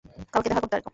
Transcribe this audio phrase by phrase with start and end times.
[0.33, 0.89] কালকে দেখা করতে আসবো।